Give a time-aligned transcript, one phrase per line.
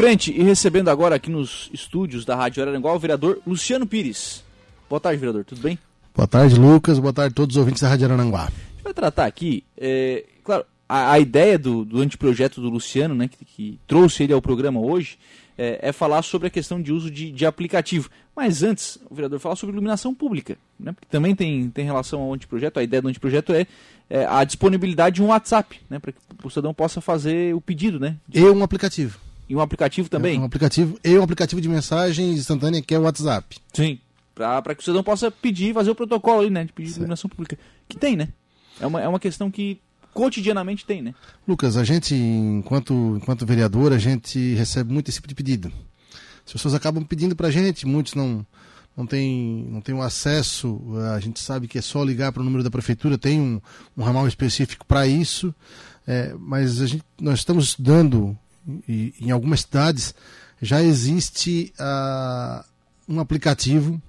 [0.00, 4.42] frente e recebendo agora aqui nos estúdios da Rádio Araranguá o vereador Luciano Pires.
[4.88, 5.78] Boa tarde, vereador, tudo bem?
[6.14, 6.98] Boa tarde, Lucas.
[6.98, 8.44] Boa tarde a todos os ouvintes da Rádio Araranguá.
[8.44, 13.14] A gente vai tratar aqui, é, claro, a, a, ideia do, do anteprojeto do Luciano,
[13.14, 15.18] né, que, que trouxe ele ao programa hoje,
[15.58, 18.08] é, é, falar sobre a questão de uso de, de, aplicativo.
[18.34, 22.32] Mas antes, o vereador falar sobre iluminação pública, né, porque também tem, tem relação ao
[22.32, 22.80] anteprojeto.
[22.80, 23.66] A ideia do anteprojeto é,
[24.08, 28.00] é a disponibilidade de um WhatsApp, né, para que o cidadão possa fazer o pedido.
[28.00, 28.40] Né, de...
[28.40, 29.28] E um aplicativo.
[29.50, 30.38] E um aplicativo também?
[30.38, 33.58] um aplicativo e um aplicativo de mensagem instantânea que é o WhatsApp.
[33.74, 33.98] Sim.
[34.32, 36.64] Para que o cidadão possa pedir, fazer o protocolo ali, né?
[36.64, 37.58] De pedir iluminação pública.
[37.88, 38.28] Que tem, né?
[38.80, 39.80] É uma, é uma questão que
[40.14, 41.16] cotidianamente tem, né?
[41.48, 45.72] Lucas, a gente, enquanto, enquanto vereador, a gente recebe muito esse tipo de pedido.
[46.46, 48.46] As pessoas acabam pedindo para a gente, muitos não,
[48.96, 50.80] não têm não tem o acesso,
[51.12, 53.60] a gente sabe que é só ligar para o número da prefeitura, tem um,
[53.96, 55.52] um ramal específico para isso,
[56.06, 58.38] é, mas a gente, nós estamos estudando
[58.88, 60.14] e, em algumas cidades
[60.62, 62.64] já existe uh,
[63.08, 64.00] um aplicativo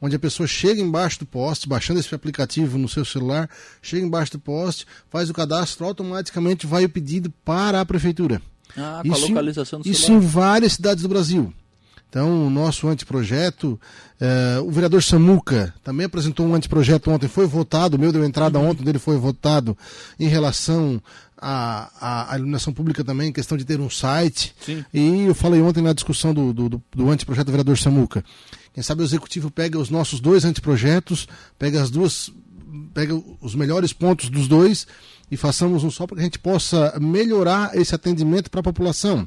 [0.00, 3.48] onde a pessoa chega embaixo do poste, baixando esse aplicativo no seu celular,
[3.82, 8.40] chega embaixo do poste, faz o cadastro, automaticamente vai o pedido para a prefeitura.
[8.76, 10.24] Ah, com isso, a localização do Isso celular.
[10.24, 11.52] em várias cidades do Brasil.
[12.08, 13.80] Então, o nosso anteprojeto,
[14.20, 18.58] eh, o vereador Samuca também apresentou um anteprojeto ontem, foi votado, o meu deu entrada
[18.58, 18.70] uhum.
[18.70, 19.78] ontem, dele foi votado
[20.18, 21.00] em relação
[21.40, 24.54] à, à, iluminação pública também, questão de ter um site.
[24.60, 24.84] Sim.
[24.92, 28.22] E eu falei ontem na discussão do, do, do, do anteprojeto do vereador Samuca.
[28.74, 31.26] Quem sabe o executivo pega os nossos dois anteprojetos,
[31.58, 32.30] pega as duas,
[32.92, 34.86] pega os melhores pontos dos dois
[35.30, 39.26] e façamos um só para que a gente possa melhorar esse atendimento para a população.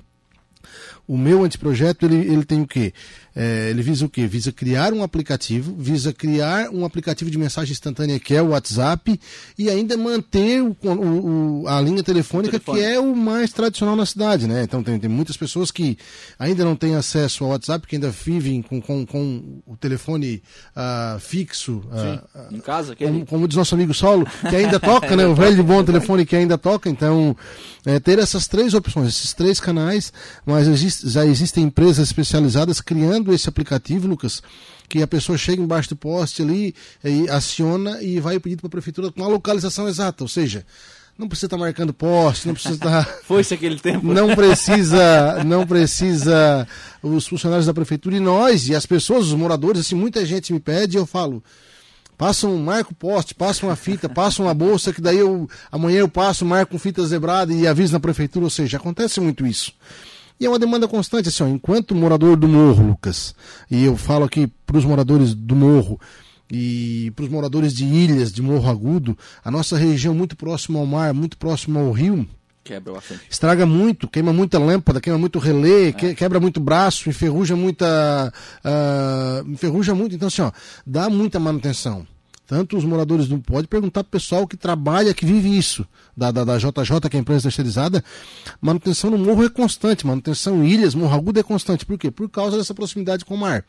[1.08, 2.94] O meu anteprojeto, ele, ele tem o quê?
[3.36, 4.28] É, ele visa o quê?
[4.28, 9.20] Visa criar um aplicativo, visa criar um aplicativo de mensagem instantânea que é o WhatsApp
[9.58, 14.48] e ainda manter o, o, a linha telefônica que é o mais tradicional na cidade,
[14.48, 14.64] né?
[14.64, 15.98] Então tem, tem muitas pessoas que
[16.38, 20.44] ainda não têm acesso ao WhatsApp, que ainda vivem com, com, com o telefone
[20.76, 21.84] uh, fixo.
[21.92, 25.26] Uh, em casa, que como, como diz nosso amigo Saulo, que ainda toca, né?
[25.26, 26.88] O velho bom telefone que ainda toca.
[26.90, 27.36] Então,
[27.86, 30.14] é, ter essas três opções, esses três canais,
[30.46, 34.42] mas existe, já existem empresas especializadas criando esse aplicativo, Lucas,
[34.88, 38.72] que a pessoa chega embaixo do poste ali, e aciona e vai pedir para a
[38.72, 40.66] prefeitura com a localização exata, ou seja,
[41.18, 43.06] não precisa estar tá marcando poste, não precisa estar.
[43.06, 43.14] Tá...
[43.24, 44.14] Foi-se aquele tempo.
[44.14, 46.68] Não precisa, não precisa
[47.02, 50.60] os funcionários da prefeitura e nós, e as pessoas, os moradores, assim, muita gente me
[50.60, 51.44] pede e eu falo.
[52.18, 56.08] Passa um marco poste, passa uma fita, passa uma bolsa, que daí eu amanhã eu
[56.08, 59.74] passo, marco com fita zebrada e aviso na prefeitura, ou seja, acontece muito isso.
[60.44, 63.34] E é uma demanda constante, assim, ó, enquanto morador do morro, Lucas,
[63.72, 65.98] e eu falo aqui para os moradores do morro
[66.52, 70.86] e para os moradores de ilhas, de Morro Agudo, a nossa região muito próxima ao
[70.86, 72.28] mar, muito próxima ao rio,
[72.62, 73.22] Quebra bastante.
[73.30, 75.92] Estraga muito, queima muita lâmpada, queima muito relé, é.
[75.92, 78.34] quebra muito braço, enferruja muita.
[78.64, 80.16] Uh, enferruja muito.
[80.16, 80.52] Então, assim, ó,
[80.86, 82.06] dá muita manutenção.
[82.46, 86.30] Tanto os moradores não pode perguntar para o pessoal que trabalha, que vive isso, da,
[86.30, 88.04] da, da, JJ, que é a empresa terceirizada,
[88.60, 91.86] manutenção no morro é constante, manutenção em ilhas, morro agudo é constante.
[91.86, 92.12] Por quê?
[92.12, 93.66] Por causa dessa proximidade com o mar.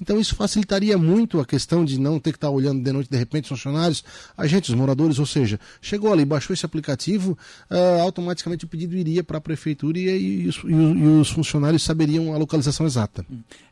[0.00, 3.16] Então isso facilitaria muito a questão de não ter que estar olhando de noite, de
[3.16, 4.04] repente, os funcionários,
[4.36, 7.38] a gente, os moradores, ou seja, chegou ali, baixou esse aplicativo,
[7.70, 12.34] uh, automaticamente o pedido iria para a prefeitura e, e, os, e, os, funcionários saberiam
[12.34, 13.24] a localização exata.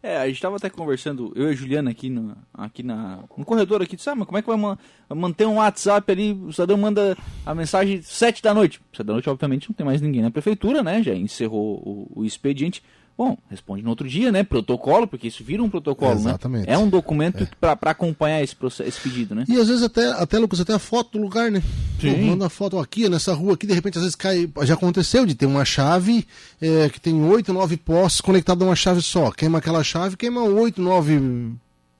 [0.03, 3.45] É, a gente estava até conversando, eu e a Juliana aqui, no, aqui na, no
[3.45, 4.77] corredor aqui, sabe, como é que vai
[5.17, 8.81] manter um WhatsApp ali, o cidadão manda a mensagem sete da noite.
[8.93, 11.03] Sete da noite, obviamente, não tem mais ninguém na prefeitura, né?
[11.03, 11.83] Já encerrou
[12.15, 12.83] o, o expediente.
[13.17, 14.45] Bom, responde no outro dia, né?
[14.45, 16.21] Protocolo, porque isso vira um protocolo, né?
[16.21, 16.69] Exatamente.
[16.69, 16.75] né?
[16.75, 17.49] É um documento é.
[17.75, 19.45] para acompanhar esse, processo, esse pedido, né?
[19.49, 21.61] E às vezes até, até Lucas, até a foto do lugar, né?
[22.01, 22.13] Sim.
[22.13, 24.49] Pô, manda a foto aqui, nessa rua aqui, de repente às vezes cai.
[24.63, 26.29] Já aconteceu de ter uma chave
[26.61, 29.33] é, que tem oito, nove postes conectados a uma chave só.
[29.33, 31.19] Queima aquela chave, queima oito, nove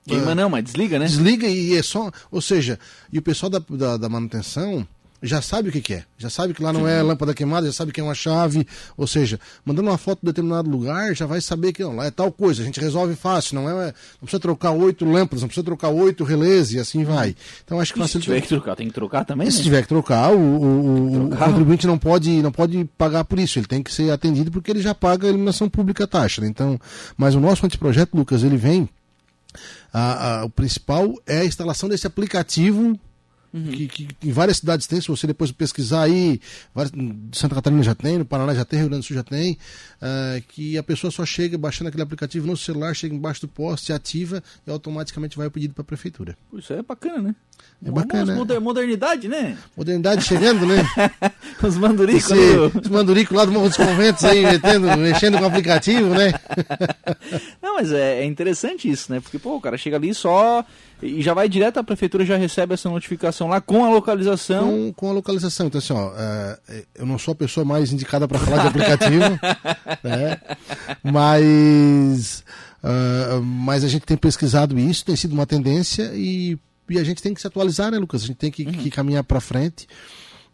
[0.09, 1.05] Queima não, mas desliga, né?
[1.05, 2.11] Desliga e é só.
[2.31, 2.79] Ou seja,
[3.11, 4.87] e o pessoal da, da, da manutenção
[5.21, 6.03] já sabe o que, que, é.
[6.17, 8.65] Já sabe que lá não é lâmpada queimada, já sabe que é uma chave.
[8.95, 12.11] Ou seja, mandando uma foto de determinado lugar, já vai saber que não, lá é
[12.11, 12.61] tal coisa.
[12.61, 13.55] A gente resolve fácil.
[13.55, 17.35] Não, é, não precisa trocar oito lâmpadas, não precisa trocar oito relés e assim vai.
[17.65, 19.45] Então acho que Se tiver que trocar, tem que trocar também?
[19.45, 19.51] Né?
[19.51, 23.59] Se tiver que trocar, o, o, o, contribuinte não pode, não pode pagar por isso.
[23.59, 26.41] Ele tem que ser atendido porque ele já paga a iluminação pública taxa.
[26.41, 26.47] Né?
[26.47, 26.79] Então,
[27.17, 28.87] mas o nosso anteprojeto, Lucas, ele vem.
[29.91, 32.99] A, a, o principal é a instalação desse aplicativo
[33.51, 33.63] Uhum.
[33.63, 36.39] Que, que, em várias cidades tem, se você depois pesquisar aí,
[36.73, 36.93] várias,
[37.31, 40.41] Santa Catarina já tem, no Paraná já tem, Rio Grande do Sul já tem, uh,
[40.49, 44.43] que a pessoa só chega baixando aquele aplicativo no celular, chega embaixo do poste, ativa
[44.67, 46.37] e automaticamente vai o pedido para a prefeitura.
[46.53, 47.35] Isso é bacana, né?
[47.83, 48.35] É bacana.
[48.35, 49.57] Moder, modernidade, né?
[49.75, 50.83] Modernidade chegando, né?
[51.63, 52.29] os manduricos.
[52.83, 56.33] Os manduricos lá do Morro dos Conventos aí, metendo, mexendo com o aplicativo, né?
[57.63, 59.21] Não, mas é, é interessante isso, né?
[59.21, 60.65] Porque, pô, o cara chega ali só
[61.01, 64.69] e já vai direto à prefeitura, já recebe essa notificação lá com a localização.
[64.69, 65.67] Com, com a localização.
[65.67, 69.39] Então, assim, ó, é, eu não sou a pessoa mais indicada para falar de aplicativo,
[70.03, 70.39] né?
[71.03, 72.43] mas,
[72.83, 76.57] uh, mas a gente tem pesquisado isso, tem sido uma tendência e,
[76.89, 78.23] e a gente tem que se atualizar, né, Lucas?
[78.23, 78.71] A gente tem que, uhum.
[78.71, 79.87] que caminhar para frente.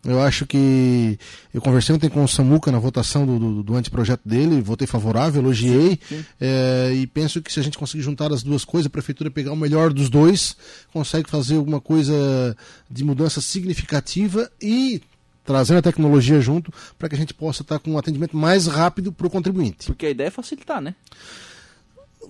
[0.05, 1.17] Eu acho que.
[1.53, 5.41] Eu conversei ontem com o Samuca na votação do, do, do anteprojeto dele, votei favorável,
[5.41, 5.99] elogiei.
[6.39, 9.51] É, e penso que se a gente conseguir juntar as duas coisas, a prefeitura pegar
[9.51, 10.55] o melhor dos dois,
[10.93, 12.55] consegue fazer alguma coisa
[12.89, 15.01] de mudança significativa e
[15.43, 19.11] trazendo a tecnologia junto para que a gente possa estar com um atendimento mais rápido
[19.11, 19.87] para o contribuinte.
[19.87, 20.95] Porque a ideia é facilitar, né?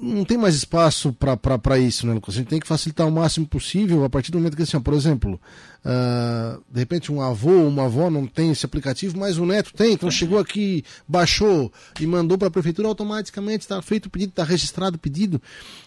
[0.01, 2.35] Não tem mais espaço para isso, né, Lucas?
[2.35, 4.79] A gente tem que facilitar o máximo possível a partir do momento que, assim, ó,
[4.79, 5.39] por exemplo,
[5.85, 9.73] uh, de repente um avô ou uma avó não tem esse aplicativo, mas o neto
[9.73, 14.29] tem, então chegou aqui, baixou e mandou para a prefeitura, automaticamente está feito o pedido,
[14.29, 15.41] está registrado o pedido.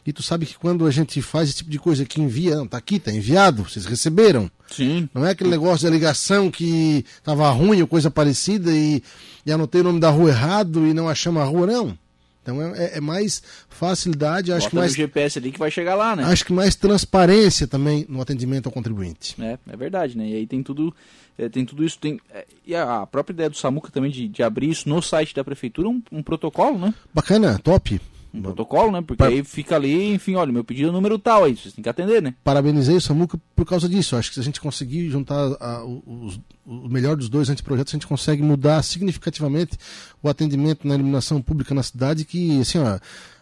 [0.07, 2.67] E tu sabe que quando a gente faz esse tipo de coisa que envia, não,
[2.67, 4.51] tá aqui, está enviado, vocês receberam.
[4.71, 5.09] Sim.
[5.15, 9.03] Não é aquele negócio da ligação que estava ruim ou coisa parecida e,
[9.45, 11.99] e anotei o nome da rua errado e não achamos a rua, não.
[12.49, 14.95] Então é, é, é mais facilidade, acho Bota que mais.
[14.95, 16.25] GPS ali que vai chegar lá, né?
[16.25, 19.37] Acho que mais transparência também no atendimento ao contribuinte.
[19.41, 20.27] É, é verdade, né?
[20.27, 20.95] E aí tem tudo,
[21.37, 21.99] é, tem tudo isso.
[21.99, 25.35] Tem, é, e a própria ideia do Samuca também de, de abrir isso no site
[25.35, 26.95] da prefeitura, um, um protocolo, né?
[27.13, 28.01] Bacana, top
[28.33, 29.03] um protocolo, né?
[29.03, 31.89] Porque aí fica ali, enfim, olha, meu pedido é número tal, aí vocês têm que
[31.89, 32.35] atender, né?
[32.45, 34.17] Parabenizei o Samuca por causa disso.
[34.17, 37.97] Acho que se a gente conseguir juntar a, os, o melhor dos dois anteprojetos, a
[37.97, 39.79] gente consegue mudar significativamente
[40.23, 42.99] o atendimento na iluminação pública na cidade, que, assim, ó,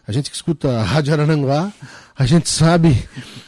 [0.07, 1.71] a gente que escuta a Rádio Araranguá,
[2.17, 2.95] a gente sabe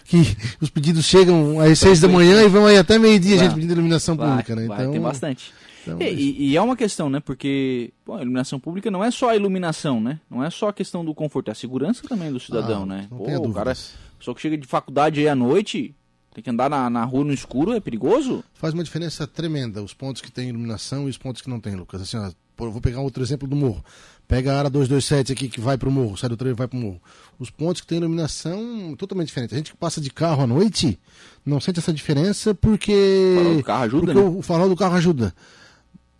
[0.04, 3.56] que os pedidos chegam às seis da manhã e vão aí até meio-dia, a gente
[3.56, 4.66] pedindo iluminação pública, né?
[4.66, 5.54] Então, tem bastante.
[5.96, 7.20] Então, e, e, é uma questão, né?
[7.20, 10.20] Porque pô, a iluminação pública não é só a iluminação, né?
[10.30, 13.08] Não é só a questão do conforto, é a segurança também do cidadão, ah, né?
[13.10, 13.74] Não pô, o cara,
[14.20, 15.96] só que chega de faculdade aí à noite,
[16.34, 18.44] tem que andar na, na rua no escuro, é perigoso?
[18.54, 21.76] Faz uma diferença tremenda os pontos que tem iluminação e os pontos que não tem,
[21.76, 22.02] Lucas.
[22.02, 23.84] Assim, ó, vou pegar outro exemplo do morro.
[24.28, 26.68] Pega a área 227 aqui que vai para o morro, sai do trem e vai
[26.68, 27.02] para o morro.
[27.40, 29.56] Os pontos que tem iluminação totalmente diferentes.
[29.56, 31.00] A gente que passa de carro à noite
[31.44, 33.34] não sente essa diferença porque.
[33.34, 34.14] O farol do carro ajuda?
[34.14, 34.38] Porque né?
[34.38, 35.34] o farol do carro ajuda.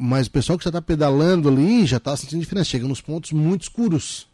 [0.02, 2.70] Mas o pessoal que já está pedalando ali já está sentindo diferença.
[2.70, 4.30] Chega nos pontos muito escuros.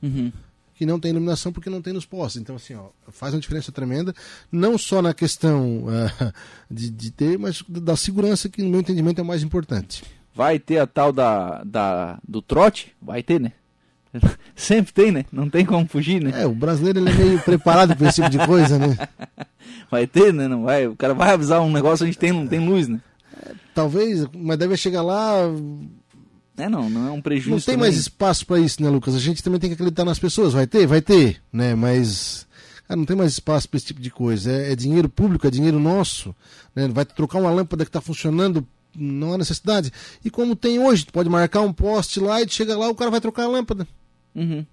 [0.00, 0.30] Uhum.
[0.76, 2.40] Que não tem iluminação porque não tem nos postes.
[2.40, 4.14] Então, assim, ó, faz uma diferença tremenda.
[4.52, 6.32] Não só na questão uh,
[6.70, 10.04] de, de ter, mas da segurança, que no meu entendimento é o mais importante.
[10.32, 12.94] Vai ter a tal da, da, do trote?
[13.02, 13.50] Vai ter, né?
[14.54, 15.24] Sempre tem, né?
[15.32, 16.42] Não tem como fugir, né?
[16.42, 18.96] É, o brasileiro ele é meio preparado para esse tipo de coisa, né?
[19.90, 20.46] Vai ter, né?
[20.46, 20.86] Não vai.
[20.86, 23.00] O cara vai avisar um negócio onde tem, não tem luz, né?
[23.74, 25.34] Talvez, mas deve chegar lá.
[26.56, 27.50] É, não, não é um prejuízo.
[27.50, 27.90] Não tem também.
[27.90, 29.14] mais espaço para isso, né, Lucas?
[29.14, 30.52] A gente também tem que acreditar nas pessoas.
[30.52, 30.86] Vai ter?
[30.86, 31.74] Vai ter, né?
[31.74, 32.46] Mas.
[32.88, 34.50] Não tem mais espaço para esse tipo de coisa.
[34.50, 36.34] É, é, dinheiro público, é dinheiro nosso.
[36.74, 36.88] Né?
[36.88, 39.92] Vai trocar uma lâmpada que está funcionando, não há necessidade.
[40.24, 43.10] E como tem hoje, tu pode marcar um poste lá e chega lá, o cara
[43.10, 43.86] vai trocar a lâmpada.
[44.34, 44.64] Uhum.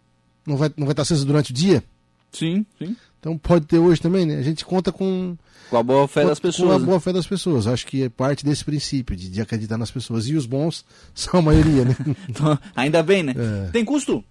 [0.45, 1.83] Não vai, não vai estar aceso durante o dia?
[2.31, 2.95] Sim, sim.
[3.25, 4.37] Então pode ter hoje também, né?
[4.37, 5.35] A gente conta com
[5.67, 6.69] com a boa fé com, das pessoas.
[6.69, 6.85] Com a né?
[6.85, 7.65] boa fé das pessoas.
[7.65, 10.27] Acho que é parte desse princípio de, de acreditar nas pessoas.
[10.27, 11.95] E os bons são a maioria, né?
[12.29, 13.33] então, ainda bem, né?
[13.35, 13.71] É.
[13.71, 14.23] Tem custo?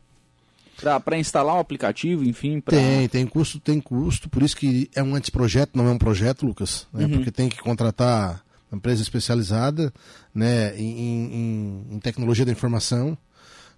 [1.05, 2.61] Para instalar um aplicativo, enfim?
[2.61, 2.77] Pra...
[2.77, 4.29] Tem, tem custo, tem custo.
[4.29, 6.87] Por isso que é um anteprojeto, não é um projeto, Lucas.
[6.93, 7.07] Né?
[7.07, 7.11] Uhum.
[7.11, 9.93] Porque tem que contratar uma empresa especializada
[10.33, 13.19] né, em, em, em tecnologia da informação.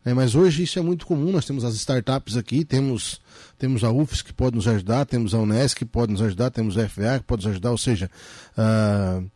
[0.06, 3.20] É, mas hoje isso é muito comum, nós temos as startups aqui, temos,
[3.58, 6.78] temos a UFS que pode nos ajudar, temos a Unesc que pode nos ajudar, temos
[6.78, 8.08] a FVA que pode nos ajudar, ou seja,
[8.56, 9.28] uh,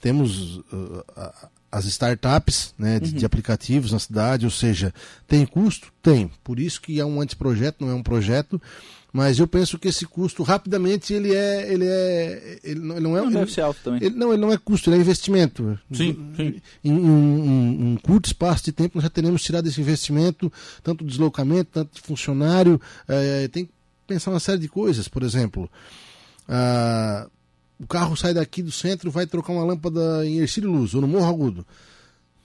[0.00, 1.04] temos uh,
[1.72, 3.18] as startups né, de, uhum.
[3.18, 4.94] de, aplicativos na cidade, ou seja,
[5.26, 5.92] tem custo?
[6.00, 6.30] Tem.
[6.44, 8.62] Por isso que é um anteprojeto, não é um projeto,
[9.12, 13.16] mas eu penso que esse custo rapidamente ele é ele é ele não, ele não
[13.16, 14.02] é não ele, deve ser alto também.
[14.02, 15.78] ele, não ele não é custo ele é investimento.
[15.92, 16.62] Sim, sim.
[16.82, 20.50] em, um, um, curto espaço de tempo nós já teremos tirado esse investimento
[20.82, 23.72] tanto deslocamento tanto de funcionário é, tem que
[24.06, 25.08] pensar uma série de coisas.
[25.08, 25.70] Por exemplo
[26.48, 27.28] ah,
[27.78, 31.08] o carro sai daqui do centro vai trocar uma lâmpada em Ercílio Luz ou no
[31.08, 31.66] Morro Agudo.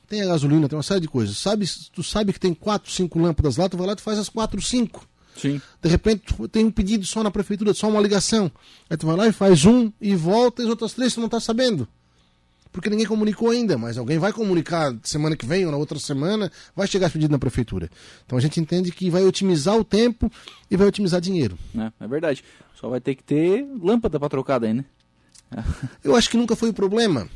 [0.09, 1.37] Tem a gasolina tem uma série de coisas.
[1.37, 4.27] Sabe tu sabe que tem quatro cinco lâmpadas lá tu vai lá e faz as
[4.27, 5.07] quatro cinco
[5.37, 5.61] Sim.
[5.81, 8.51] De repente tem um pedido só na prefeitura, só uma ligação.
[8.89, 11.29] Aí tu vai lá e faz um e volta e as outras três tu não
[11.29, 11.87] tá sabendo.
[12.71, 16.51] Porque ninguém comunicou ainda, mas alguém vai comunicar semana que vem ou na outra semana,
[16.75, 17.89] vai chegar esse pedido na prefeitura.
[18.25, 20.31] Então a gente entende que vai otimizar o tempo
[20.69, 21.57] e vai otimizar dinheiro.
[21.75, 22.43] É, é verdade.
[22.75, 24.85] Só vai ter que ter lâmpada para trocar daí, né?
[26.03, 27.27] Eu acho que nunca foi o problema.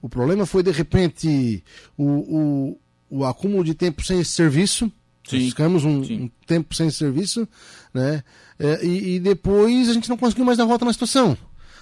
[0.00, 1.62] O problema foi, de repente,
[1.96, 2.80] o, o,
[3.10, 4.90] o acúmulo de tempo sem esse serviço.
[5.26, 5.48] Sim.
[5.48, 7.48] Ficamos um, um tempo sem serviço,
[7.92, 8.22] né?
[8.58, 11.36] É, e, e depois a gente não conseguiu mais dar volta na situação.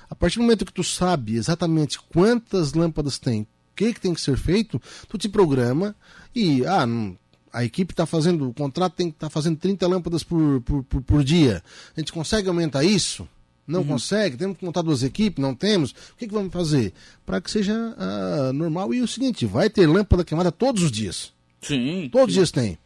[0.08, 3.46] A partir do momento que tu sabe exatamente quantas lâmpadas tem, o
[3.76, 5.94] que, que tem que ser feito, tu te programa
[6.34, 7.16] e ah, não-
[7.52, 11.02] a equipe está fazendo, o contrato tem que estar fazendo 30 lâmpadas por, por, por,
[11.02, 11.62] por dia.
[11.96, 13.28] A gente consegue aumentar isso?
[13.66, 14.36] Não consegue?
[14.36, 15.40] Temos que montar duas equipes?
[15.40, 15.92] Não temos?
[15.92, 16.92] O que, que vamos fazer?
[17.24, 18.92] Para que seja ah, normal.
[18.92, 21.32] E o seguinte, vai ter lâmpada queimada todos os dias.
[21.62, 22.08] Sim.
[22.12, 22.76] Todos os dias tem.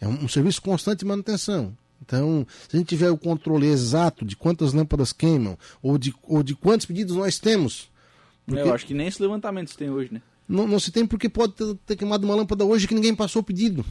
[0.00, 1.76] É um, um serviço constante de manutenção.
[2.02, 6.42] Então, se a gente tiver o controle exato de quantas lâmpadas queimam, ou de, ou
[6.42, 7.90] de quantos pedidos nós temos,
[8.46, 10.22] porque Eu acho que nem esse levantamento se tem hoje, né?
[10.48, 13.42] não, não se tem porque pode ter, ter queimado uma lâmpada hoje que ninguém passou
[13.42, 13.84] o pedido.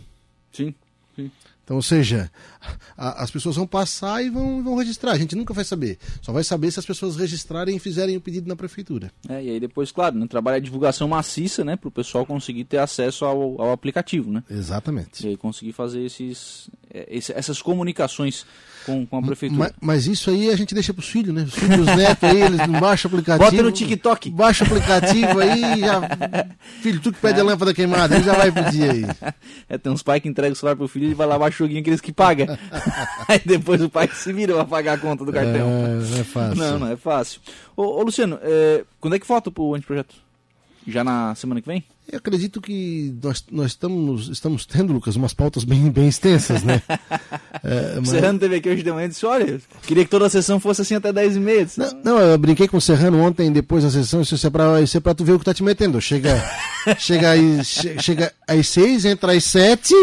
[0.51, 0.73] Sim.
[1.15, 1.29] Sim.
[1.65, 2.31] Então, ou seja,
[2.95, 5.11] a- as pessoas vão passar e vão, vão registrar.
[5.13, 5.97] A gente nunca vai saber.
[6.21, 9.11] Só vai saber se as pessoas registrarem e fizerem o pedido na prefeitura.
[9.27, 12.65] É, e aí depois, claro, né, trabalha a divulgação maciça, né, para o pessoal conseguir
[12.65, 14.43] ter acesso ao, ao aplicativo, né?
[14.49, 15.25] Exatamente.
[15.25, 18.45] E aí conseguir fazer esses, é, esse- essas comunicações
[18.85, 19.59] com, com a prefeitura.
[19.59, 21.41] Mas, mas isso aí a gente deixa pros filhos, né?
[21.43, 23.49] Os filhos, os netos aí, eles baixam o aplicativo.
[23.51, 24.29] Bota no TikTok.
[24.29, 26.01] Baixa o aplicativo aí e já.
[26.83, 29.05] Filho, tu que pede a lâmpada queimada, ele já vai pro dia aí.
[29.67, 31.57] É, tem uns pais que entregam o celular pro filho e vai lá baixar o
[31.65, 32.59] joguinho aqueles que paga.
[33.27, 35.69] aí depois o pai se vira pra pagar a conta do cartão.
[35.69, 36.55] É, não é fácil.
[36.55, 37.41] Não, não é fácil.
[37.75, 40.15] Ô, ô, Luciano, é, quando é que falta pro anteprojeto?
[40.87, 41.83] Já na semana que vem?
[42.11, 46.81] Eu acredito que nós, nós estamos, estamos tendo, Lucas, umas pautas bem, bem extensas, né?
[47.63, 50.27] É, O mas- Serrano teve aqui hoje de manhã e disse, olha, queria que toda
[50.27, 51.65] a sessão fosse assim até 10 e meia.
[51.65, 54.81] Disse, Não, não, eu brinquei com o Serrano ontem, depois da sessão, isso é pra,
[54.81, 55.99] isso é pra tu ver o que tá te metendo.
[55.99, 56.35] Chega,
[56.99, 59.95] chega, aí, che- chega às seis, entra às sete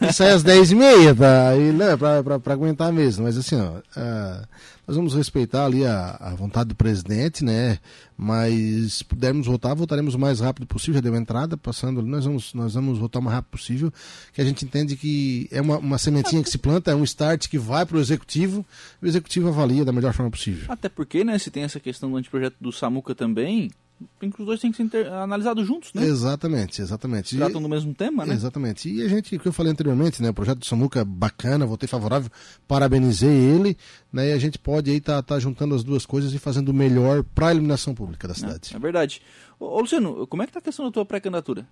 [0.00, 1.48] e sai às dez e meia, tá?
[1.48, 3.24] Aí, não, é pra, pra, pra aguentar mesmo.
[3.24, 4.44] Mas assim, ó, ah,
[4.86, 7.78] nós vamos respeitar ali a, a vontade do presidente, né?
[8.16, 10.94] Mas se pudermos votar, votaremos o mais rápido possível.
[10.96, 13.92] Já deu entrada, passando ali, nós vamos, nós vamos votar o mais rápido possível,
[14.32, 17.48] que a gente entende que é uma, uma sementinha que se planta, é um start
[17.48, 18.64] que vai para o executivo,
[19.00, 20.64] e o executivo avalia da melhor forma possível.
[20.68, 23.70] Até porque, né, se tem essa questão do anteprojeto do Samuca também,
[24.18, 26.04] tem que os dois têm que ser inter- analisados juntos, né?
[26.04, 27.34] Exatamente, exatamente.
[27.34, 28.34] E- Tratam do mesmo tema, né?
[28.34, 28.88] Exatamente.
[28.92, 30.30] E a gente, o que eu falei anteriormente, né?
[30.30, 32.30] O projeto do Samuca bacana, votei favorável,
[32.66, 33.76] parabenizei ele,
[34.12, 34.28] né?
[34.28, 37.22] E a gente pode aí tá, tá juntando as duas coisas e fazendo o melhor
[37.22, 38.74] para a iluminação pública da cidade.
[38.74, 39.20] É verdade.
[39.58, 41.66] Ô, ô, Luciano, como é que tá a questão da tua pré-candidatura?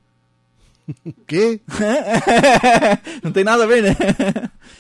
[1.05, 1.61] O quê?
[3.23, 3.97] Não tem nada a ver, né?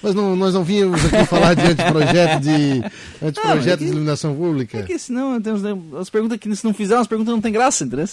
[0.02, 2.82] Mas não, nós não vínhamos aqui falar de anteprojeto de
[3.26, 4.78] anteprojeto é que- de iluminação pública.
[4.78, 5.62] É que senão tem uns-
[5.98, 8.08] as perguntas que se não fizer, as perguntas não tem graça, entendeu?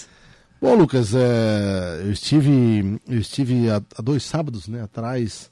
[0.61, 5.49] Bom, Lucas, é, eu estive, eu estive há, há dois sábados né, atrás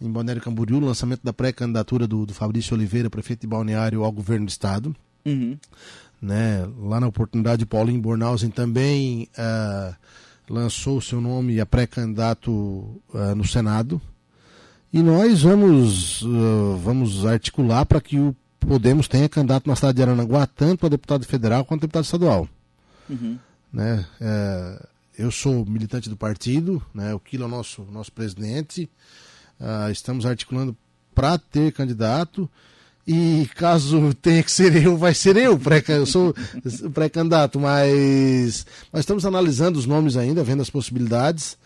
[0.00, 4.12] em Balneário Camboriú, o lançamento da pré-candidatura do, do Fabrício Oliveira, prefeito de Balneário, ao
[4.12, 4.94] governo do estado.
[5.24, 5.56] Uhum.
[6.20, 6.66] né?
[6.82, 9.94] Lá na oportunidade, Paulinho Bornhausen também ah,
[10.50, 14.02] lançou o seu nome a pré-candidato ah, no Senado.
[14.92, 20.02] E nós vamos, ah, vamos articular para que o Podemos tenha candidato na cidade de
[20.02, 22.48] Aranaguá, tanto a deputado federal quanto a deputado estadual.
[23.08, 23.38] Uhum.
[23.72, 24.06] Né?
[24.20, 24.86] Eh,
[25.18, 27.14] eu sou militante do partido, né?
[27.14, 28.88] o Kilo é o nosso, nosso presidente.
[29.58, 30.76] Ah, estamos articulando
[31.14, 32.48] para ter candidato.
[33.12, 36.32] E caso tenha que ser eu, vai ser eu, pré eu sou
[36.94, 41.58] pré-candidato, mas nós estamos analisando os nomes ainda, vendo as possibilidades.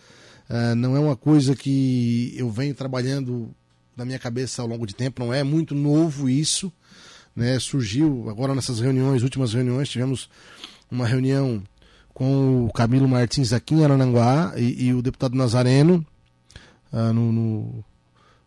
[0.49, 3.51] Ah, não é uma coisa que eu venho trabalhando
[3.95, 6.73] na minha cabeça ao longo de tempo, não é muito novo isso.
[7.35, 7.59] Né?
[7.59, 10.27] Surgiu agora nessas reuniões, últimas reuniões, tivemos
[10.89, 11.61] uma reunião
[12.11, 16.03] com o Camilo Martins aqui em Arananguá e, e o deputado Nazareno
[16.91, 17.85] ah, no, no,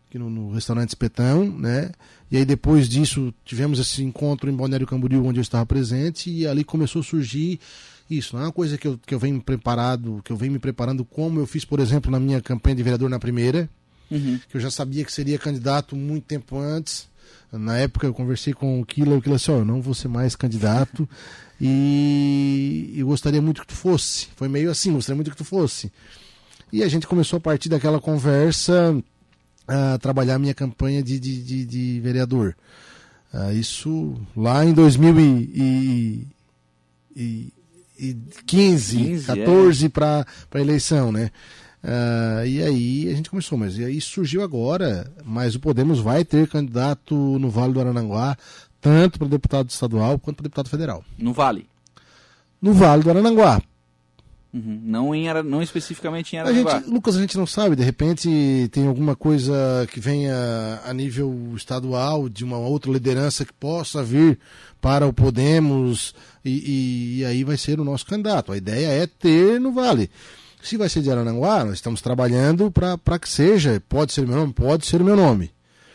[0.09, 1.91] aqui no, no restaurante Espetão, né?
[2.31, 6.47] E aí depois disso tivemos esse encontro em Balneário Camboriú, onde eu estava presente, e
[6.47, 7.59] ali começou a surgir
[8.09, 8.35] isso.
[8.35, 11.05] Não é uma coisa que eu, que eu venho preparado, que eu venho me preparando
[11.05, 13.69] como eu fiz, por exemplo, na minha campanha de vereador na primeira,
[14.11, 14.39] Uhum.
[14.49, 17.07] que eu já sabia que seria candidato muito tempo antes.
[17.51, 20.07] Na época eu conversei com o Kila, o Kila disse, ó, eu não vou ser
[20.07, 21.07] mais candidato
[21.61, 24.27] e eu gostaria muito que tu fosse.
[24.35, 25.91] Foi meio assim, gostaria muito que tu fosse.
[26.73, 28.99] E a gente começou a partir daquela conversa
[29.69, 32.55] a trabalhar minha campanha de, de, de, de vereador.
[33.31, 37.53] Ah, isso lá em 2015,
[38.45, 41.29] 15, 14 para a eleição, né?
[41.81, 46.25] Uh, e aí a gente começou, mas e aí surgiu agora, mas o Podemos vai
[46.25, 48.37] ter candidato no Vale do Arananguá,
[48.81, 51.05] tanto para deputado estadual quanto para deputado federal.
[51.17, 51.69] No Vale?
[52.61, 53.61] No Vale do Arananguá.
[54.51, 54.81] Uhum.
[54.83, 56.77] Não, em, não especificamente em Arananguá.
[56.77, 60.91] A gente, Lucas, a gente não sabe, de repente tem alguma coisa que venha a
[60.93, 64.39] nível estadual, de uma outra liderança que possa vir
[64.81, 68.51] para o Podemos, e, e, e aí vai ser o nosso candidato.
[68.51, 70.09] A ideia é ter no Vale.
[70.61, 73.81] Se vai ser de Arananguá, nós estamos trabalhando para que seja.
[73.87, 74.51] Pode ser meu nome?
[74.51, 75.51] Pode ser o meu nome.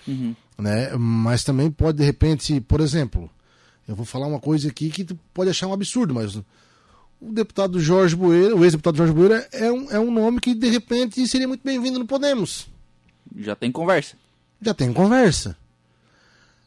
[0.07, 0.35] Uhum.
[0.57, 0.91] Né?
[0.97, 3.29] Mas também pode, de repente, por exemplo,
[3.87, 6.39] eu vou falar uma coisa aqui que tu pode achar um absurdo, mas
[7.27, 10.69] o deputado Jorge Bueira, o ex-deputado Jorge Bueira, é um, é um nome que, de
[10.69, 12.69] repente, seria muito bem-vindo no Podemos.
[13.37, 14.17] Já tem conversa.
[14.61, 15.57] Já tem conversa.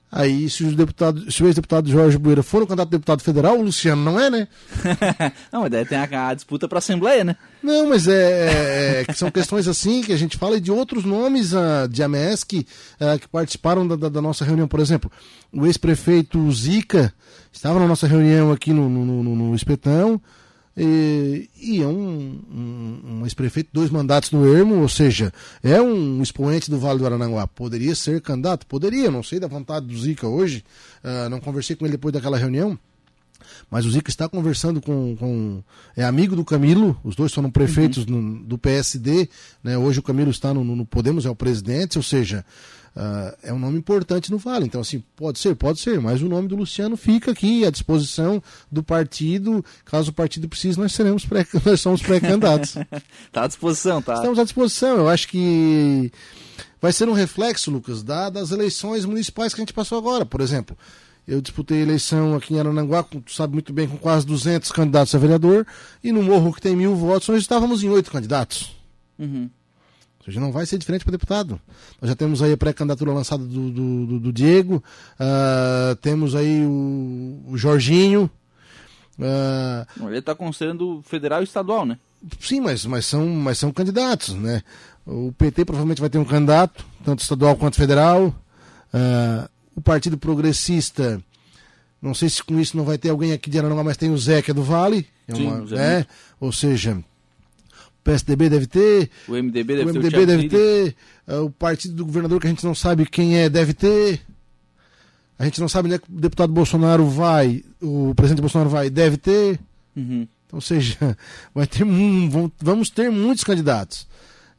[0.09, 3.59] Aí, se o, deputado, se o ex-deputado Jorge Bueira for o candidato a deputado federal,
[3.59, 4.47] o Luciano não é, né?
[5.51, 7.35] não, mas daí tem a, a disputa para a Assembleia, né?
[7.61, 11.51] Não, mas é, é, é são questões assim que a gente fala de outros nomes
[11.51, 12.65] uh, de AMESC
[13.01, 14.67] uh, que participaram da, da, da, nossa reunião.
[14.67, 15.11] Por exemplo,
[15.51, 17.13] o ex-prefeito Zica
[17.51, 20.21] estava na nossa reunião aqui no, no, no, no Espetão.
[20.77, 26.21] E, e é um, um, um ex-prefeito, dois mandatos no Ermo, ou seja, é um
[26.21, 27.47] expoente do Vale do Arananguá.
[27.47, 28.67] Poderia ser candidato?
[28.67, 30.63] Poderia, não sei da vontade do Zica hoje,
[31.03, 32.77] uh, não conversei com ele depois daquela reunião,
[33.69, 35.63] mas o Zica está conversando com, com,
[35.95, 38.21] é amigo do Camilo, os dois foram prefeitos uhum.
[38.21, 39.29] no, do PSD,
[39.63, 39.77] né?
[39.77, 42.45] hoje o Camilo está no, no, Podemos, é o presidente, ou seja,
[42.97, 44.65] Uh, é um nome importante no Vale.
[44.65, 48.41] Então, assim, pode ser, pode ser, mas o nome do Luciano fica aqui à disposição
[48.71, 49.63] do partido.
[49.85, 52.75] Caso o partido precise, nós seremos pré, nós somos pré-candidatos.
[53.27, 54.15] Está à disposição, tá?
[54.15, 54.97] Estamos à disposição.
[54.97, 56.11] Eu acho que
[56.81, 60.25] vai ser um reflexo, Lucas, da, das eleições municipais que a gente passou agora.
[60.25, 60.75] Por exemplo,
[61.27, 65.17] eu disputei eleição aqui em Arananguá, tu sabe muito bem, com quase 200 candidatos a
[65.17, 65.65] vereador,
[66.03, 68.75] e no Morro que tem mil votos, nós estávamos em oito candidatos.
[69.19, 69.49] Uhum
[70.27, 71.59] seja, não vai ser diferente para deputado.
[72.01, 74.83] Nós já temos aí a pré-candidatura lançada do, do, do, do Diego,
[75.19, 78.29] uh, temos aí o, o Jorginho.
[79.17, 81.97] Uh, Ele está considerando federal e estadual, né?
[82.39, 84.61] Sim, mas, mas, são, mas são candidatos, né?
[85.05, 88.27] O PT provavelmente vai ter um candidato, tanto estadual quanto federal.
[88.93, 91.21] Uh, o Partido Progressista,
[92.01, 94.17] não sei se com isso não vai ter alguém aqui de Aranaguá, mas tem o
[94.17, 95.05] Zé, que é do Vale.
[95.27, 96.07] É uma, Sim, né?
[96.39, 96.97] Ou seja,
[98.03, 99.11] PSDB deve ter.
[99.27, 100.23] O MDB deve o MDB ter.
[100.23, 100.95] O deve ter.
[101.27, 104.21] Uh, o partido do governador que a gente não sabe quem é deve ter.
[105.37, 108.89] A gente não sabe onde é que o deputado Bolsonaro vai, o presidente Bolsonaro vai,
[108.89, 109.59] deve ter.
[109.95, 110.27] Uhum.
[110.47, 110.97] Então, ou seja,
[111.53, 111.85] vai ter,
[112.59, 114.07] vamos ter muitos candidatos.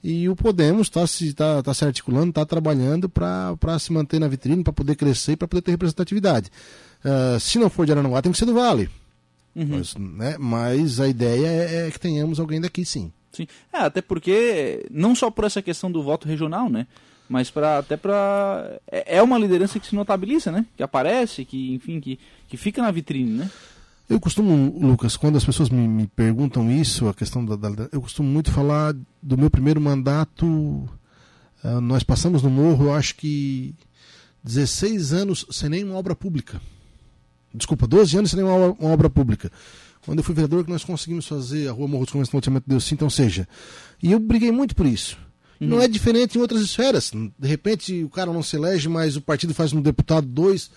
[0.02, 4.28] E o Podemos está se, tá, tá se articulando, está trabalhando para se manter na
[4.28, 6.50] vitrine, para poder crescer e para poder ter representatividade.
[7.04, 8.88] Uh, se não for de Aranaguá, tem que ser do Vale.
[9.56, 9.66] Uhum.
[9.70, 13.12] Mas, né, mas a ideia é, é que tenhamos alguém daqui, sim.
[13.32, 13.46] Sim.
[13.72, 16.86] É, até porque, não só por essa questão do voto regional, né?
[17.28, 20.64] Mas pra, até para é, é uma liderança que se notabiliza, né?
[20.76, 23.50] Que aparece, que, enfim, que, que fica na vitrine, né?
[24.08, 28.00] Eu costumo, Lucas, quando as pessoas me, me perguntam isso, a questão da, da, Eu
[28.00, 30.46] costumo muito falar do meu primeiro mandato.
[30.46, 33.74] Uh, nós passamos no morro, eu acho que
[34.42, 36.58] 16 anos sem nenhuma obra pública.
[37.52, 39.52] Desculpa, 12 anos sem nenhuma obra, uma obra pública.
[40.06, 42.64] Quando eu fui vereador, que nós conseguimos fazer a Rua Morro dos Comércios no loteamento
[42.66, 43.46] Deus então seja.
[44.02, 45.18] E eu briguei muito por isso.
[45.60, 45.68] Uhum.
[45.68, 47.10] Não é diferente em outras esferas.
[47.10, 50.70] De repente o cara não se elege, mas o partido faz um deputado dois,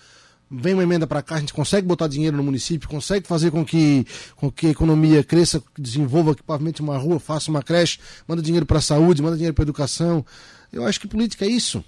[0.52, 3.64] vem uma emenda para cá, a gente consegue botar dinheiro no município, consegue fazer com
[3.64, 8.42] que, com que a economia cresça, desenvolva, que pavimente uma rua, faça uma creche, manda
[8.42, 10.26] dinheiro para a saúde, manda dinheiro para a educação.
[10.74, 11.84] Eu acho que política é isso.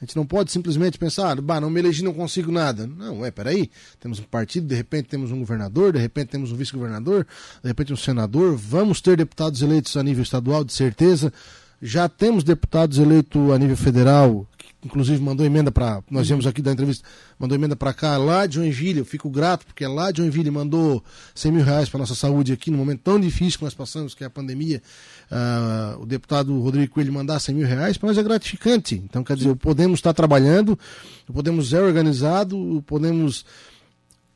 [0.00, 2.86] A gente não pode simplesmente pensar, bah, não me elegi, não consigo nada.
[2.86, 3.70] Não, é, peraí.
[3.98, 7.26] Temos um partido, de repente temos um governador, de repente temos um vice-governador,
[7.62, 8.54] de repente um senador.
[8.54, 11.32] Vamos ter deputados eleitos a nível estadual, de certeza.
[11.80, 14.46] Já temos deputados eleitos a nível federal,
[14.84, 16.02] inclusive mandou emenda para.
[16.10, 17.06] Nós viemos aqui da entrevista,
[17.38, 18.98] mandou emenda para cá, lá de Joinville.
[18.98, 21.02] Eu fico grato, porque é lá de Joinville mandou
[21.34, 24.22] 100 mil reais para nossa saúde aqui, no momento tão difícil que nós passamos, que
[24.22, 24.82] é a pandemia.
[25.30, 28.94] Uh, o deputado Rodrigo Coelho mandar 100 mil reais, para nós é gratificante.
[28.96, 30.78] Então, quer dizer, podemos estar trabalhando,
[31.32, 33.44] podemos ser organizado, podemos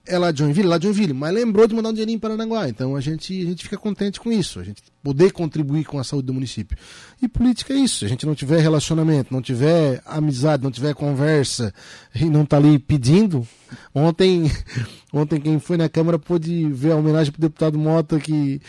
[0.08, 2.68] é lá de Joinville, lá de Joinville, mas lembrou de mandar um dinheirinho para Paranaguá.
[2.68, 6.04] Então a gente, a gente fica contente com isso, a gente poder contribuir com a
[6.04, 6.76] saúde do município.
[7.20, 10.94] E política é isso, se a gente não tiver relacionamento, não tiver amizade, não tiver
[10.94, 11.72] conversa
[12.14, 13.46] e não tá ali pedindo.
[13.94, 14.50] Ontem,
[15.12, 18.60] ontem quem foi na Câmara pôde ver a homenagem para o deputado Mota que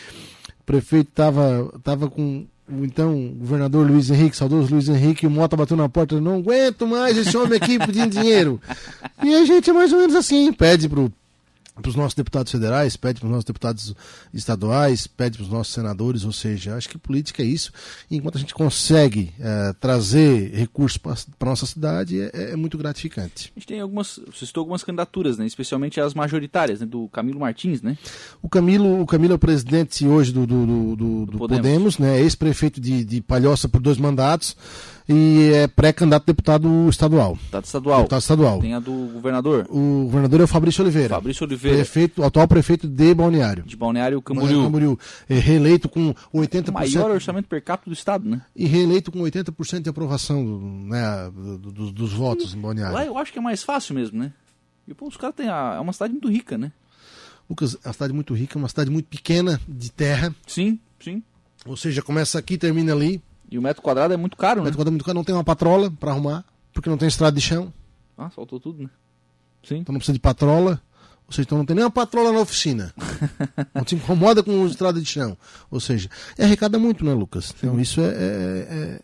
[0.60, 5.56] o prefeito estava tava com o então governador Luiz Henrique, saudoso Luiz Henrique, o Mota
[5.56, 8.60] bateu na porta, não aguento mais esse homem aqui pedindo dinheiro.
[9.22, 11.12] E a gente é mais ou menos assim, pede pro
[11.80, 13.94] para os nossos deputados federais, pede para os nossos deputados
[14.32, 17.72] estaduais, pede para os nossos senadores, ou seja, acho que política é isso.
[18.10, 22.78] E enquanto a gente consegue é, trazer recursos para a nossa cidade, é, é, muito
[22.78, 23.52] gratificante.
[23.56, 25.46] A gente tem algumas, você citou algumas candidaturas, né?
[25.46, 26.86] especialmente as majoritárias, né?
[26.86, 27.96] do Camilo Martins, né?
[28.42, 31.60] O Camilo, o Camilo é o presidente hoje do, do, do, do, do Podemos.
[31.60, 32.20] Podemos, né?
[32.20, 34.56] ex-prefeito de, de Palhoça por dois mandatos
[35.12, 37.34] e é pré-candidato deputado estadual.
[37.34, 37.98] Deputado estadual.
[37.98, 38.60] Deputado estadual.
[38.60, 39.66] Tem a do governador.
[39.68, 41.16] O governador é o Fabrício Oliveira.
[41.16, 41.78] Fabrício Oliveira.
[41.78, 43.64] Prefeito, atual prefeito de Balneário.
[43.64, 44.62] De Balneário Camboriú.
[44.62, 44.98] Camboriú.
[45.28, 46.68] É reeleito com 80%.
[46.68, 48.42] O maior orçamento per capita do estado, né?
[48.54, 50.44] E reeleito com 80% de aprovação
[50.86, 52.94] né, dos, dos votos em Balneário.
[52.94, 54.32] Lá eu acho que é mais fácil mesmo, né?
[54.86, 55.48] E pô, os caras têm.
[55.48, 56.70] A, é uma cidade muito rica, né?
[57.48, 60.32] Lucas, é uma cidade muito rica, uma cidade muito pequena de terra.
[60.46, 61.20] Sim, sim.
[61.66, 63.20] Ou seja, começa aqui termina ali.
[63.50, 64.66] E o metro quadrado é muito caro, o né?
[64.66, 67.34] metro quadrado é muito caro, não tem uma patrola para arrumar, porque não tem estrada
[67.34, 67.72] de chão.
[68.16, 68.90] Ah, faltou tudo, né?
[69.62, 69.78] Sim.
[69.78, 70.80] Então não precisa de patrola.
[71.26, 72.92] Ou seja, então não tem nem uma patrola na oficina.
[73.74, 75.36] não te incomoda com estrada de chão.
[75.70, 76.08] Ou seja,
[76.38, 77.54] e arrecada muito, né, Lucas?
[77.56, 79.00] Então isso é, é,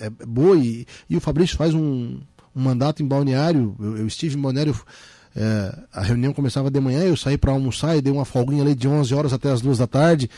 [0.00, 0.56] é, é boa.
[0.56, 2.20] E, e, o Fabrício faz um,
[2.54, 3.76] um mandato em balneário.
[3.78, 4.74] Eu, eu estive em balneário.
[5.34, 8.74] É, a reunião começava de manhã, eu saí para almoçar e dei uma folguinha ali
[8.74, 10.30] de 11 horas até as 2 da tarde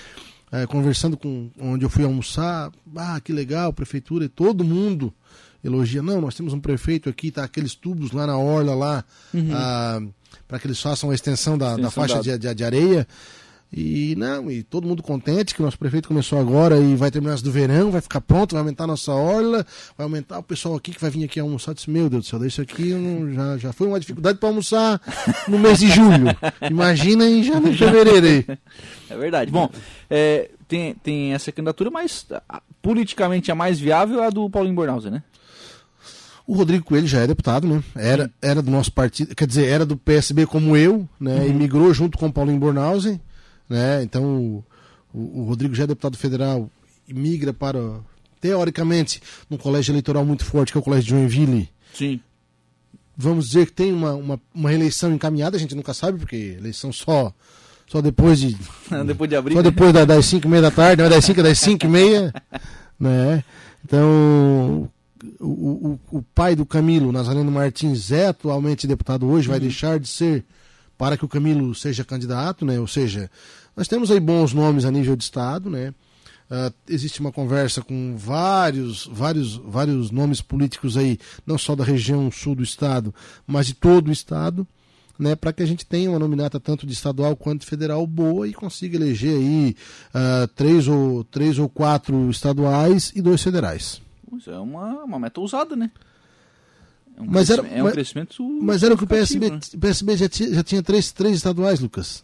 [0.51, 5.13] é, conversando com onde eu fui almoçar, ah, que legal, prefeitura, e todo mundo
[5.63, 6.03] elogia.
[6.03, 9.51] Não, nós temos um prefeito aqui, tá aqueles tubos lá na orla lá, uhum.
[9.53, 10.01] ah,
[10.47, 13.07] para que eles façam a extensão da, da faixa de, de, de, areia.
[13.71, 17.37] E não, e todo mundo contente que o nosso prefeito começou agora e vai terminar
[17.37, 19.65] do verão, vai ficar pronto, vai aumentar a nossa orla,
[19.97, 21.75] vai aumentar o pessoal aqui que vai vir aqui almoçar.
[21.75, 25.01] Disse, meu Deus do céu, isso aqui não, já, já foi uma dificuldade para almoçar
[25.47, 26.29] no mês de julho.
[26.71, 28.59] Imagina em janeiro, fevereiro aí.
[29.11, 29.51] É verdade.
[29.51, 29.71] Bom,
[30.09, 32.27] é, tem, tem essa candidatura, mas
[32.81, 35.23] politicamente a mais viável é a do Paulinho Bornhausen, né?
[36.47, 37.83] O Rodrigo Coelho já é deputado, né?
[37.95, 41.41] Era, era do nosso partido, quer dizer, era do PSB como eu, né?
[41.41, 41.49] Uhum.
[41.49, 43.21] E migrou junto com o Paulinho Bornhausen.
[43.69, 44.03] Né?
[44.03, 44.65] Então,
[45.13, 46.71] o, o, Rodrigo já é deputado federal
[47.07, 48.01] e migra para,
[48.41, 51.69] teoricamente, num colégio eleitoral muito forte, que é o Colégio de Joinville.
[51.95, 52.21] Sim.
[53.17, 56.93] Vamos dizer que tem uma, uma, uma eleição encaminhada, a gente nunca sabe, porque eleição
[56.93, 57.33] só
[57.89, 58.57] só depois de.
[59.07, 59.57] depois de abril.
[59.57, 61.89] Só depois das 5 e meia da tarde, não é das 5 das 5 e
[61.89, 62.33] meia.
[63.01, 63.45] Né?
[63.85, 64.91] Então,
[65.39, 69.53] o, o, o pai do Camilo, Nazareno Martins, é atualmente deputado hoje, uhum.
[69.53, 70.45] vai deixar de ser
[70.99, 72.79] para que o Camilo seja candidato, né?
[72.81, 73.31] Ou seja,
[73.77, 75.95] nós temos aí bons nomes a nível de estado, né?
[76.51, 82.31] Uh, existe uma conversa com vários, vários, vários nomes políticos aí, não só da região
[82.33, 83.15] sul do estado,
[83.47, 84.67] mas de todo o estado,
[85.19, 88.49] né, para que a gente tenha uma nominata tanto de estadual quanto de federal boa
[88.49, 89.77] e consiga eleger aí
[90.15, 94.01] uh, três, ou, três ou quatro estaduais e dois federais.
[94.35, 95.91] Isso é uma, uma meta ousada, né?
[97.19, 99.59] É um mas era, é um mas, crescimento Mas era o que o PSB, né?
[99.81, 102.23] PSB já tinha, já tinha três, três estaduais, Lucas.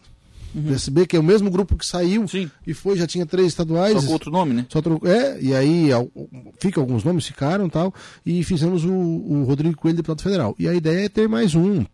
[0.54, 0.62] Uhum.
[0.62, 2.48] O PSB, que é o mesmo grupo que saiu Sim.
[2.64, 4.00] e foi, já tinha três estaduais.
[4.00, 4.66] Só com outro nome, né?
[4.68, 5.88] Só é, e aí
[6.61, 7.92] fica alguns nomes, ficaram tal,
[8.24, 10.54] e fizemos o, o Rodrigo Coelho, deputado federal.
[10.59, 11.85] E a ideia é ter mais um,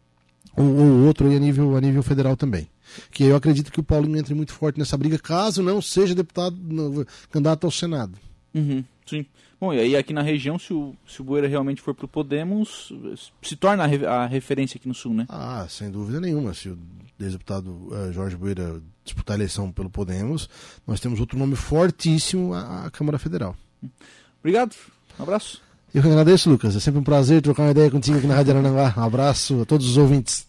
[0.55, 2.69] ou, ou outro aí a nível, a nível federal também.
[3.11, 6.57] Que eu acredito que o Paulinho entre muito forte nessa briga, caso não seja deputado,
[7.31, 8.19] candidato ao Senado.
[8.53, 9.27] Uhum, sim.
[9.61, 12.09] Bom, e aí aqui na região, se o, se o Boeira realmente for para o
[12.09, 12.93] Podemos,
[13.43, 15.27] se torna a, referência aqui no Sul, né?
[15.29, 16.55] Ah, sem dúvida nenhuma.
[16.55, 16.79] Se o
[17.19, 20.49] ex-deputado uh, Jorge Boeira disputar a eleição pelo Podemos,
[20.87, 23.55] nós temos outro nome fortíssimo, a Câmara Federal.
[24.39, 24.75] Obrigado,
[25.19, 25.61] um abraço.
[25.93, 26.77] Eu que agradeço, Lucas.
[26.77, 28.95] É sempre um prazer trocar uma ideia contigo aqui na Rádio Arananguá.
[28.97, 30.47] Um abraço a todos os ouvintes.